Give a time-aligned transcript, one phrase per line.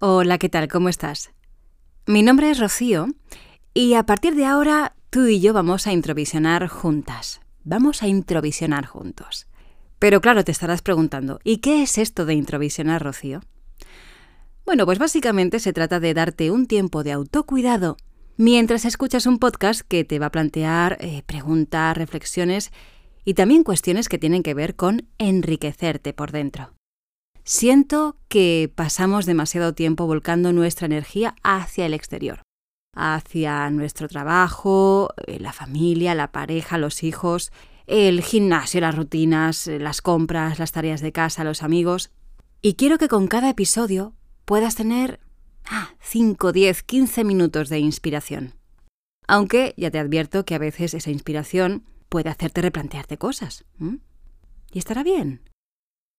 [0.00, 0.68] Hola, ¿qué tal?
[0.68, 1.32] ¿Cómo estás?
[2.06, 3.08] Mi nombre es Rocío
[3.74, 7.40] y a partir de ahora tú y yo vamos a introvisionar juntas.
[7.64, 9.48] Vamos a introvisionar juntos.
[9.98, 13.40] Pero claro, te estarás preguntando, ¿y qué es esto de introvisionar, Rocío?
[14.64, 17.96] Bueno, pues básicamente se trata de darte un tiempo de autocuidado
[18.36, 22.70] mientras escuchas un podcast que te va a plantear eh, preguntas, reflexiones
[23.24, 26.77] y también cuestiones que tienen que ver con enriquecerte por dentro.
[27.50, 32.42] Siento que pasamos demasiado tiempo volcando nuestra energía hacia el exterior,
[32.94, 37.50] hacia nuestro trabajo, eh, la familia, la pareja, los hijos,
[37.86, 42.10] el gimnasio, las rutinas, eh, las compras, las tareas de casa, los amigos.
[42.60, 44.12] Y quiero que con cada episodio
[44.44, 45.18] puedas tener
[46.00, 48.56] 5, 10, 15 minutos de inspiración.
[49.26, 53.64] Aunque ya te advierto que a veces esa inspiración puede hacerte replantearte cosas.
[54.70, 55.40] Y estará bien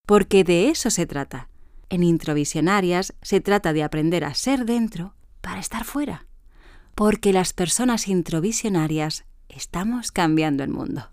[0.10, 1.50] porque de eso se trata.
[1.92, 6.26] En Introvisionarias se trata de aprender a ser dentro para estar fuera,
[6.96, 11.04] porque las personas introvisionarias estamos cambiando el mundo.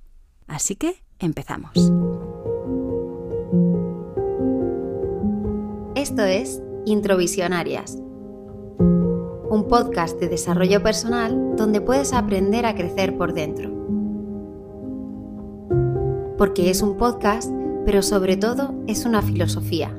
[0.46, 1.72] Así que empezamos.
[5.94, 7.98] Esto es Introvisionarias,
[8.78, 13.68] un podcast de desarrollo personal donde puedes aprender a crecer por dentro.
[16.38, 17.55] Porque es un podcast
[17.86, 19.96] pero sobre todo es una filosofía.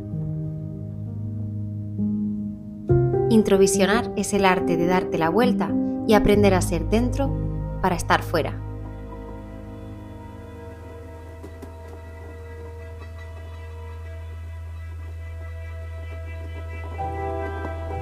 [3.30, 5.74] Introvisionar es el arte de darte la vuelta
[6.06, 8.62] y aprender a ser dentro para estar fuera.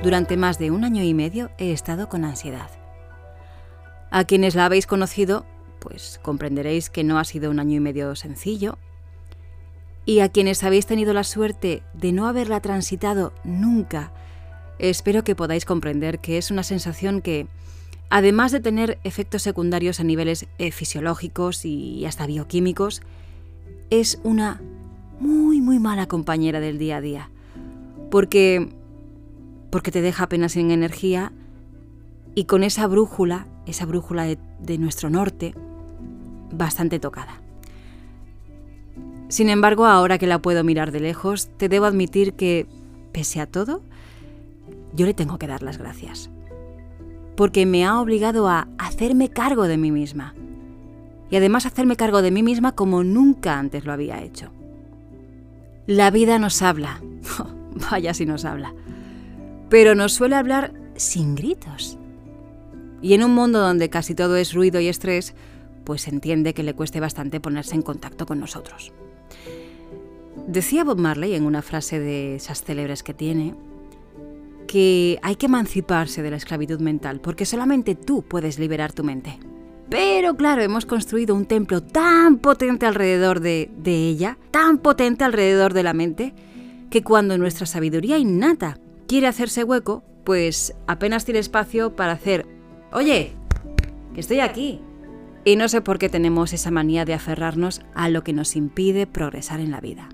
[0.01, 2.71] Durante más de un año y medio he estado con ansiedad.
[4.09, 5.45] A quienes la habéis conocido,
[5.79, 8.79] pues comprenderéis que no ha sido un año y medio sencillo,
[10.05, 14.11] y a quienes habéis tenido la suerte de no haberla transitado nunca,
[14.77, 17.47] espero que podáis comprender que es una sensación que,
[18.09, 23.01] además de tener efectos secundarios a niveles eh, fisiológicos y hasta bioquímicos,
[23.89, 24.61] es una
[25.19, 27.29] muy, muy mala compañera del día a día.
[28.11, 28.69] Porque,
[29.71, 31.31] porque te deja apenas sin energía
[32.35, 35.55] y con esa brújula, esa brújula de nuestro norte,
[36.51, 37.44] bastante tocada.
[39.35, 42.67] Sin embargo, ahora que la puedo mirar de lejos, te debo admitir que,
[43.11, 43.81] pese a todo,
[44.93, 46.29] yo le tengo que dar las gracias.
[47.35, 50.33] Porque me ha obligado a hacerme cargo de mí misma.
[51.29, 54.51] Y además hacerme cargo de mí misma como nunca antes lo había hecho.
[55.85, 57.01] La vida nos habla.
[57.91, 58.73] Vaya si nos habla.
[59.67, 61.97] Pero nos suele hablar sin gritos.
[63.01, 65.35] Y en un mundo donde casi todo es ruido y estrés,
[65.83, 68.93] pues entiende que le cueste bastante ponerse en contacto con nosotros.
[70.47, 73.55] Decía Bob Marley en una frase de esas célebres que tiene
[74.67, 79.39] que hay que emanciparse de la esclavitud mental porque solamente tú puedes liberar tu mente.
[79.89, 85.83] Pero claro, hemos construido un templo tan potente alrededor de, ella, tan potente alrededor de
[85.83, 86.33] la mente,
[86.89, 92.47] que cuando nuestra sabiduría innata quiere hacerse hueco, pues apenas tiene espacio para hacer,
[92.91, 93.33] oye,
[94.13, 94.81] que estoy aquí.
[95.45, 99.05] Y no sé por qué tenemos esa manía de aferrarnos a lo que nos impide
[99.05, 100.09] progresar en la vida.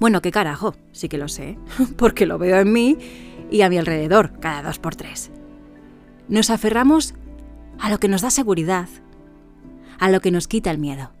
[0.00, 1.56] Bueno, qué carajo, sí que lo sé,
[1.96, 2.98] porque lo veo en mí
[3.50, 5.30] y a mi alrededor cada dos por tres.
[6.28, 7.14] Nos aferramos
[7.78, 8.88] a lo que nos da seguridad,
[10.00, 11.12] a lo que nos quita el miedo.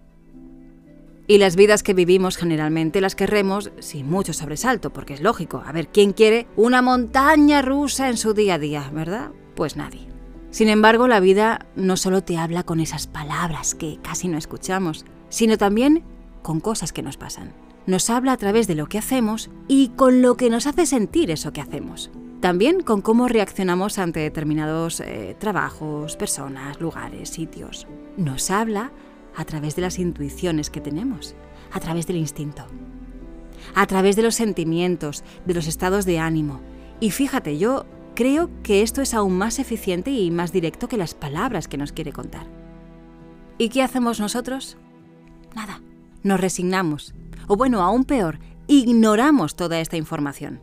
[1.26, 5.62] Y las vidas que vivimos generalmente las querremos sin mucho sobresalto, porque es lógico.
[5.64, 9.30] A ver, ¿quién quiere una montaña rusa en su día a día, verdad?
[9.54, 10.13] Pues nadie.
[10.54, 15.04] Sin embargo, la vida no solo te habla con esas palabras que casi no escuchamos,
[15.28, 16.04] sino también
[16.42, 17.52] con cosas que nos pasan
[17.86, 21.30] nos habla a través de lo que hacemos y con lo que nos hace sentir
[21.30, 22.10] eso que hacemos.
[22.40, 27.86] También con cómo reaccionamos ante determinados eh, trabajos, personas, lugares, sitios.
[28.16, 28.92] Nos habla
[29.36, 31.34] a través de las intuiciones que tenemos,
[31.72, 32.64] a través del instinto,
[33.74, 36.60] a través de los sentimientos, de los estados de ánimo.
[37.00, 41.14] Y fíjate, yo creo que esto es aún más eficiente y más directo que las
[41.14, 42.46] palabras que nos quiere contar.
[43.58, 44.76] ¿Y qué hacemos nosotros?
[45.54, 45.80] Nada,
[46.22, 47.14] nos resignamos,
[47.46, 50.60] o bueno, aún peor, ignoramos toda esta información.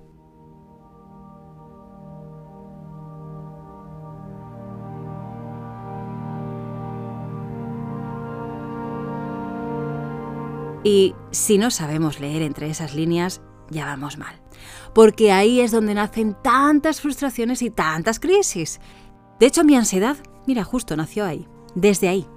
[10.84, 13.42] Y si no sabemos leer entre esas líneas,
[13.72, 14.36] ya vamos mal.
[14.94, 18.80] Porque ahí es donde nacen tantas frustraciones y tantas crisis.
[19.40, 22.28] De hecho, mi ansiedad, mira, justo nació ahí, desde ahí.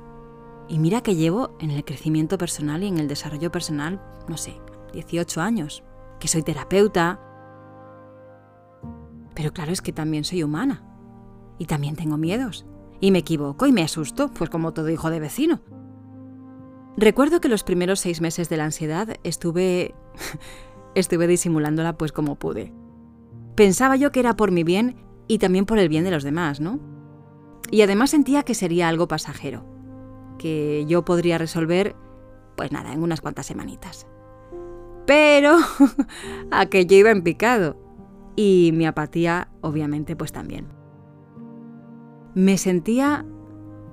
[0.69, 4.59] Y mira que llevo en el crecimiento personal y en el desarrollo personal, no sé,
[4.95, 5.85] 18 años,
[6.19, 7.21] que soy terapeuta.
[9.35, 10.85] Pero claro, es que también soy humana.
[11.59, 12.65] Y también tengo miedos.
[13.01, 15.61] Y me equivoco y me asusto, pues como todo hijo de vecino.
[16.97, 19.95] Recuerdo que los primeros seis meses de la ansiedad estuve.
[20.95, 22.73] Estuve disimulándola pues como pude.
[23.55, 24.97] Pensaba yo que era por mi bien
[25.29, 26.81] y también por el bien de los demás, ¿no?
[27.71, 29.65] Y además sentía que sería algo pasajero,
[30.39, 31.97] que yo podría resolver,
[32.57, 34.07] pues nada, en unas cuantas semanitas.
[35.07, 35.57] Pero
[36.51, 37.77] aquello iba en picado
[38.37, 40.69] y mi apatía obviamente pues también.
[42.35, 43.25] Me sentía,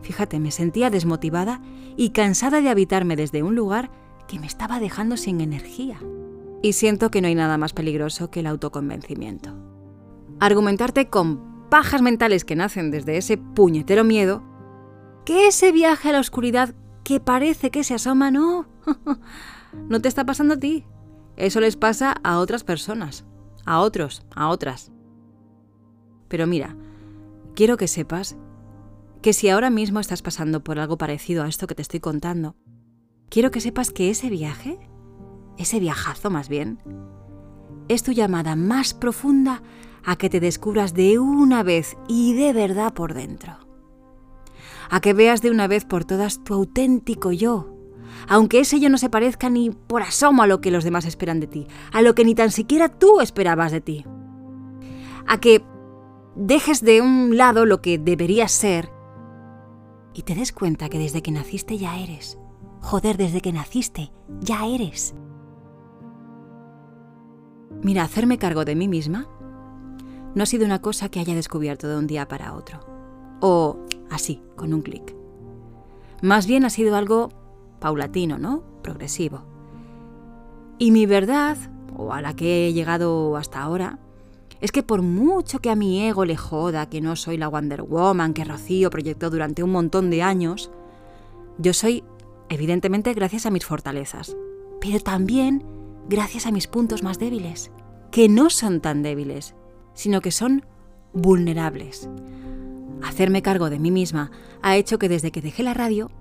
[0.02, 1.62] fíjate, me sentía desmotivada
[1.96, 3.92] y cansada de habitarme desde un lugar
[4.28, 6.00] que me estaba dejando sin energía.
[6.62, 9.56] Y siento que no hay nada más peligroso que el autoconvencimiento.
[10.40, 14.44] Argumentarte con pajas mentales que nacen desde ese puñetero miedo,
[15.26, 18.68] que ese viaje a la oscuridad que parece que se asoma, no,
[19.90, 20.86] no te está pasando a ti.
[21.38, 23.26] Eso les pasa a otras personas,
[23.66, 24.92] a otros, a otras.
[26.28, 26.76] Pero mira,
[27.56, 28.36] quiero que sepas
[29.22, 32.56] que si ahora mismo estás pasando por algo parecido a esto que te estoy contando,
[33.30, 34.80] quiero que sepas que ese viaje,
[35.58, 36.80] ese viajazo más bien,
[37.88, 39.62] es tu llamada más profunda
[40.04, 43.58] a que te descubras de una vez y de verdad por dentro.
[44.90, 47.76] A que veas de una vez por todas tu auténtico yo,
[48.28, 51.40] aunque ese yo no se parezca ni por asomo a lo que los demás esperan
[51.40, 54.06] de ti, a lo que ni tan siquiera tú esperabas de ti.
[55.28, 55.64] A que
[56.36, 58.90] dejes de un lado lo que deberías ser
[60.14, 62.38] y te des cuenta que desde que naciste ya eres.
[62.82, 64.12] Joder, desde que naciste
[64.42, 65.16] ya eres.
[67.84, 69.28] Mira, hacerme cargo de mí misma
[70.36, 72.80] no ha sido una cosa que haya descubierto de un día para otro.
[73.42, 73.80] O
[74.10, 75.16] así, con un clic.
[76.22, 77.30] Más bien ha sido algo
[77.80, 78.64] paulatino, ¿no?
[78.84, 79.44] Progresivo.
[80.78, 81.58] Y mi verdad,
[81.98, 84.00] o a la que he llegado hasta ahora,
[84.62, 87.82] es que por mucho que a mi ego le joda que no soy la Wonder
[87.82, 90.70] Woman que Rocío proyectó durante un montón de años,
[91.58, 92.04] yo soy,
[92.50, 94.38] evidentemente, gracias a mis fortalezas,
[94.80, 95.64] pero también
[96.12, 97.72] gracias a mis puntos más débiles,
[98.12, 99.56] que no son tan débiles,
[99.94, 100.66] sino que son
[101.14, 102.10] vulnerables.
[103.02, 104.30] Hacerme cargo de mí misma
[104.62, 106.12] ha hecho que desde que dejé la radio,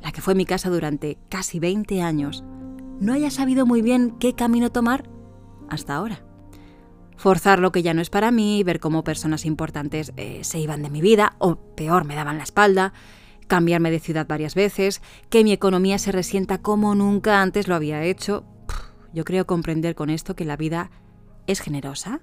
[0.00, 2.44] la que fue mi casa durante casi 20 años,
[3.00, 5.10] no haya sabido muy bien qué camino tomar
[5.68, 6.24] hasta ahora
[7.16, 10.82] forzar lo que ya no es para mí, ver cómo personas importantes eh, se iban
[10.82, 12.92] de mi vida, o peor, me daban la espalda,
[13.46, 18.02] cambiarme de ciudad varias veces, que mi economía se resienta como nunca antes lo había
[18.02, 18.44] hecho.
[19.12, 20.90] Yo creo comprender con esto que la vida
[21.46, 22.22] es generosa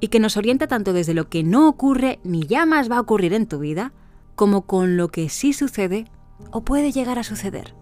[0.00, 3.00] y que nos orienta tanto desde lo que no ocurre ni ya más va a
[3.00, 3.92] ocurrir en tu vida,
[4.34, 6.10] como con lo que sí sucede
[6.50, 7.74] o puede llegar a suceder.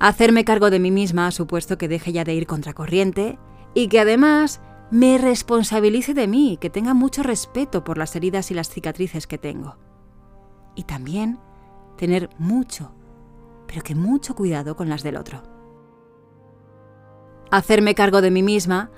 [0.00, 3.38] Hacerme cargo de mí misma ha supuesto que deje ya de ir contracorriente
[3.72, 4.60] y que además
[4.90, 9.38] me responsabilice de mí, que tenga mucho respeto por las heridas y las cicatrices que
[9.38, 9.78] tengo.
[10.76, 11.38] Y también
[11.96, 12.92] tener mucho,
[13.66, 15.53] pero que mucho cuidado con las del otro.
[17.54, 18.90] Hacerme cargo de mí misma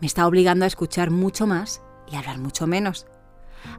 [0.00, 3.08] me está obligando a escuchar mucho más y hablar mucho menos.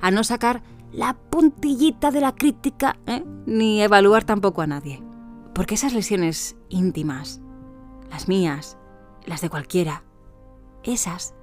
[0.01, 0.61] A no sacar
[0.91, 3.23] la puntillita de la crítica, ¿eh?
[3.45, 5.01] ni evaluar tampoco a nadie.
[5.53, 7.39] Porque esas lesiones íntimas,
[8.09, 8.77] las mías,
[9.25, 10.03] las de cualquiera,
[10.83, 11.33] esas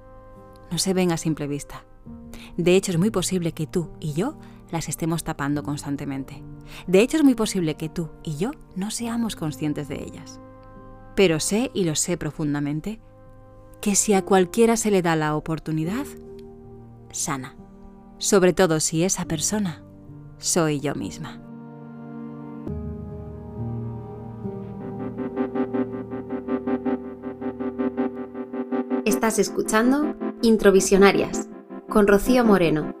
[0.69, 1.85] no se ven a simple vista.
[2.57, 4.37] De hecho, es muy posible que tú y yo
[4.69, 6.43] las estemos tapando constantemente.
[6.85, 10.39] De hecho, es muy posible que tú y yo no seamos conscientes de ellas.
[11.15, 12.99] Pero sé, y lo sé profundamente,
[13.81, 16.05] que si a cualquiera se le da la oportunidad,
[17.11, 17.55] sana.
[18.17, 19.83] Sobre todo si esa persona
[20.37, 21.41] soy yo misma.
[29.05, 31.49] Estás escuchando Introvisionarias,
[31.89, 32.95] con Rocío Moreno.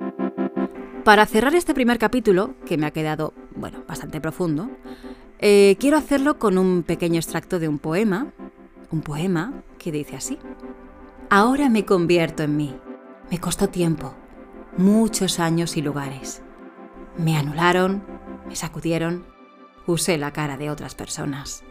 [1.03, 4.69] Para cerrar este primer capítulo, que me ha quedado, bueno, bastante profundo,
[5.45, 8.33] eh, quiero hacerlo con un pequeño extracto de un poema,
[8.91, 10.39] un poema que dice así.
[11.29, 12.75] Ahora me convierto en mí.
[13.29, 14.15] Me costó tiempo,
[14.77, 16.41] muchos años y lugares.
[17.17, 18.03] Me anularon,
[18.47, 19.25] me sacudieron,
[19.85, 21.63] usé la cara de otras personas.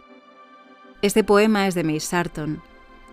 [1.00, 2.62] Este poema es de May Sarton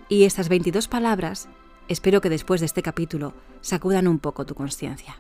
[0.10, 1.50] y estas 22 palabras
[1.90, 5.20] Espero que después de este capítulo sacudan un poco tu conciencia.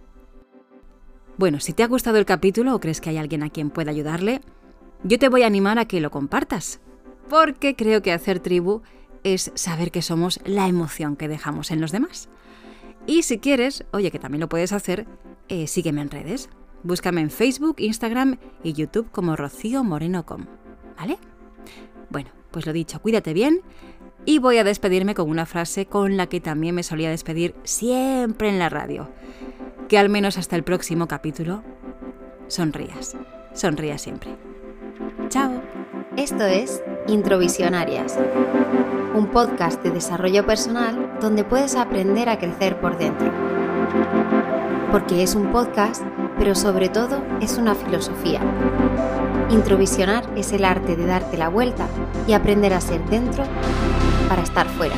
[1.36, 3.90] Bueno, si te ha gustado el capítulo o crees que hay alguien a quien pueda
[3.90, 4.42] ayudarle,
[5.04, 6.82] yo te voy a animar a que lo compartas,
[7.30, 8.82] porque creo que hacer tribu
[9.24, 12.30] es saber que somos la emoción que dejamos en los demás.
[13.06, 15.08] Y si quieres, oye, que también lo puedes hacer,
[15.48, 16.50] eh, sígueme en redes.
[16.84, 20.46] Búscame en Facebook, Instagram y YouTube como Rocío Moreno.com.
[20.98, 21.18] ¿Vale?
[22.10, 23.62] Bueno, pues lo dicho, cuídate bien
[24.26, 28.50] Y voy a despedirme con una frase con la que también me solía despedir siempre
[28.50, 29.10] en la radio.
[29.88, 31.64] Que al menos hasta el próximo capítulo,
[32.48, 33.18] sonrías.
[33.54, 34.49] Sonrías siempre.
[35.30, 35.62] Chao.
[36.18, 38.18] Esto es Introvisionarias,
[39.14, 43.32] un podcast de desarrollo personal donde puedes aprender a crecer por dentro.
[44.92, 46.04] Porque es un podcast,
[46.40, 48.42] pero sobre todo es una filosofía.
[49.52, 51.88] Introvisionar es el arte de darte la vuelta
[52.28, 53.44] y aprender a ser dentro
[54.28, 54.96] para estar fuera.